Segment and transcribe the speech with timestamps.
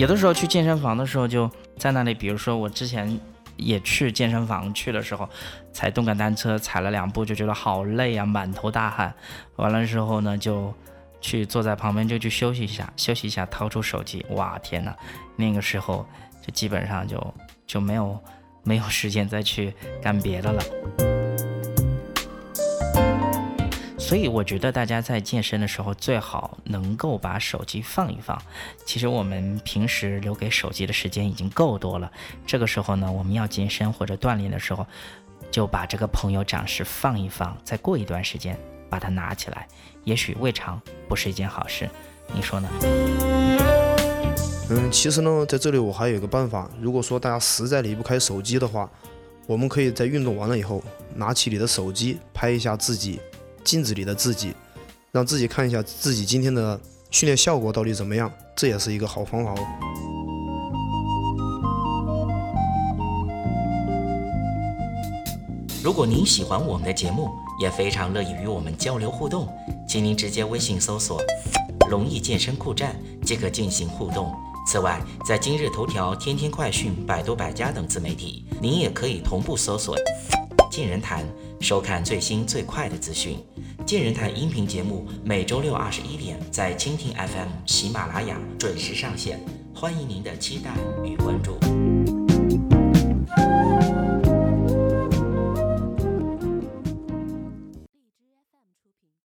[0.00, 3.20] 有的时候去健身房的时候，就在那里，比如说我之前
[3.58, 5.28] 也去健身房去的时候，
[5.74, 9.12] 踩动感单车踩了两步就觉得好累啊，满头大汗。
[9.56, 10.72] 完了之后呢，就
[11.20, 14.96] 去坐在旁边就去休息一下，休息一下，掏出手机，哇天哪，
[15.36, 16.08] 那个时候
[16.40, 17.34] 就基本上就
[17.66, 18.18] 就没有
[18.62, 21.09] 没有时间再去干别的了。
[24.10, 28.36] 所以我觉得大家在健身的时候最好能够把手机放一放。
[28.84, 32.10] 其实我们平时留给手机的时间已经够多了。
[32.44, 34.84] 这个时候呢，我们要健身或者锻炼的时候，
[35.48, 37.56] 就把这个朋友掌事放一放。
[37.62, 39.68] 再过一段时间把它拿起来，
[40.02, 41.88] 也许未尝不是一件好事。
[42.34, 42.68] 你说呢？
[44.70, 46.68] 嗯，其实呢，在这里我还有一个办法。
[46.80, 48.90] 如果说大家实在离不开手机的话，
[49.46, 50.82] 我们可以在运动完了以后，
[51.14, 53.20] 拿起你的手机拍一下自己。
[53.64, 54.54] 镜子里的自己，
[55.12, 56.80] 让自己看一下自己今天的
[57.10, 59.66] 训练效果到底怎么样，这也是一个好方法哦。
[65.82, 69.48] 如果您喜欢我们的节目，也非常乐意与我们交流互动，
[69.88, 71.18] 请您直接微信搜索
[71.90, 72.94] “龙易健身酷站”
[73.24, 74.30] 即可进行互动。
[74.66, 79.96] 此外，在今日头条、天天快讯、百度百家等自媒体，您也可以同步搜索
[80.70, 81.26] “健人谈”。
[81.60, 83.36] 收看最新最快的资讯，
[83.84, 89.38] 《尽人谈》音频节目每周六二十一点在蜻蜓 FM、喜马拉雅准时上线，
[89.74, 90.70] 欢迎您的期待
[91.04, 91.69] 与关注。